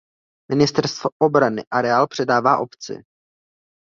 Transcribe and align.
Ministerstvo 0.51 1.09
obrany 1.19 1.63
areál 1.71 2.07
předává 2.07 2.57
obci. 2.57 3.03